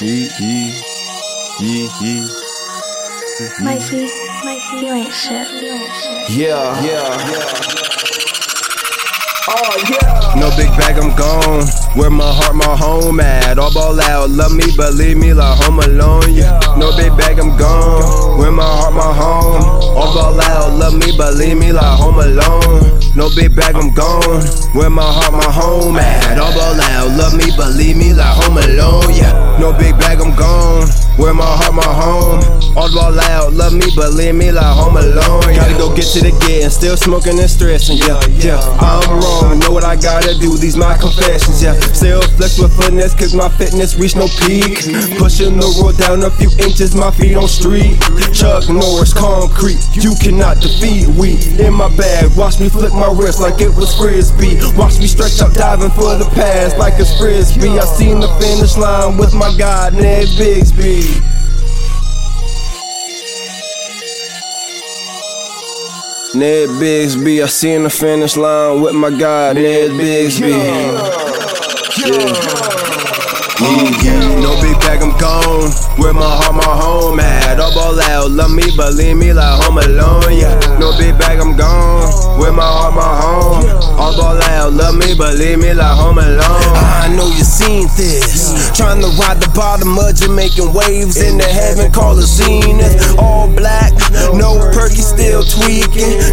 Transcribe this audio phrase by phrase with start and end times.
[0.00, 0.72] 一一
[1.60, 2.22] 一一。
[3.60, 4.08] 麦基，
[4.44, 6.32] 麦基，有点是，有点是。
[6.32, 7.46] Yeah, yeah, yeah.
[9.46, 10.34] Oh yeah.
[10.36, 11.66] No big bag, I'm gone.
[11.94, 13.58] Where my heart, my home at.
[13.58, 16.34] All ball out, love me, believe me, like home alone.
[16.34, 16.58] Yeah.
[16.76, 18.38] No big bag, I'm gone.
[18.38, 19.62] Where my heart, my home.
[19.96, 23.00] All ball out, love me, believe me, like home alone.
[23.14, 24.42] No big bag, I'm gone.
[24.72, 26.38] Where my heart, my home at.
[26.38, 29.14] All ball out, love me, believe me, like home alone.
[29.14, 29.47] Yeah.
[29.59, 30.87] No big bag, I'm gone.
[31.17, 32.58] Where my heart, my home.
[33.49, 35.41] Out, love me, but leave me, like home alone.
[35.41, 37.97] Gotta go get to the getting, still smoking and stressing.
[37.97, 38.61] Yeah, yeah.
[38.77, 40.57] I'm wrong, know what I gotta do.
[40.57, 41.63] These my confessions.
[41.63, 44.85] Yeah, still flex with finesse, cause my fitness reach no peak.
[45.17, 47.97] Pushing the road down a few inches, my feet on street.
[48.33, 51.09] Chuck Norris, concrete, you cannot defeat.
[51.17, 54.61] We in my bag, watch me flip my wrist like it was frisbee.
[54.77, 57.81] Watch me stretch up, diving for the pass like it's frisbee.
[57.81, 61.38] I seen the finish line with my God, Ned Bigsby.
[66.35, 70.51] Ned Bigsby, I seen the finish line with my God, Ned Bigsby.
[70.51, 71.29] Yeah.
[74.03, 74.39] Yeah.
[74.39, 75.71] No big bag, I'm gone.
[75.97, 77.59] Where my heart, my home at.
[77.59, 80.31] All ball out, love me, believe me, like home alone.
[80.31, 80.53] Yeah.
[80.79, 82.07] No big bag, I'm gone.
[82.39, 83.65] Where my heart, my home.
[83.99, 86.39] All ball out, love me, believe me, like home alone.
[86.39, 88.71] I know you seen this.
[88.77, 92.79] Trying to ride the bottom of Jamaican waves in the heaven, call a scene.
[93.19, 93.91] All black,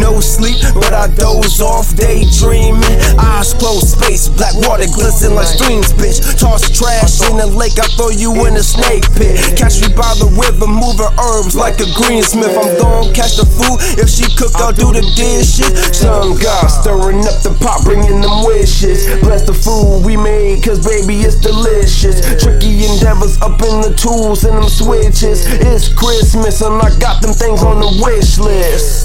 [0.00, 2.80] No sleep, but I doze off, daydreaming.
[3.20, 6.24] Eyes closed, space, black water glisten like streams, bitch.
[6.40, 9.36] Toss trash in the lake, I throw you in a snake pit.
[9.60, 12.56] Catch me by the river, moving herbs like a greensmith.
[12.56, 13.76] I'm gon' catch the food.
[14.00, 15.68] If she cook, I'll do the dishes.
[15.92, 19.04] Some God stirring up the pot, bringing them wishes.
[19.20, 22.24] Bless the food we made, cause baby, it's delicious.
[22.40, 25.44] Tricky endeavors up in the tools and them switches.
[25.60, 28.99] It's Christmas, and I got them things on the wish list.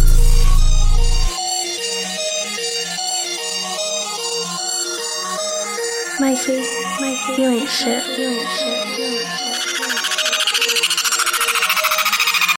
[6.17, 6.53] 麦克，
[7.01, 7.83] 麦克斯，定语是
[8.15, 8.39] 定语，
[8.95, 10.24] 定语，定。